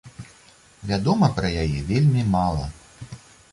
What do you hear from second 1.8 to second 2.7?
вельмі мала.